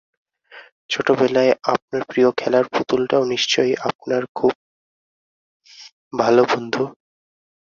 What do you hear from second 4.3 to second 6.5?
খুব ভালো